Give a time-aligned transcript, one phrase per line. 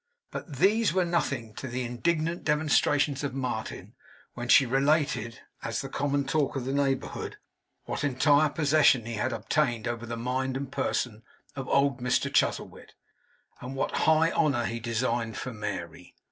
[0.31, 3.93] But these were nothing to the indignant demonstrations of Martin,
[4.33, 7.37] when she related, as the common talk of the neighbourhood,
[7.83, 11.21] what entire possession he had obtained over the mind and person
[11.55, 12.95] of old Mr Chuzzlewit,
[13.61, 16.15] and what high honour he designed for Mary.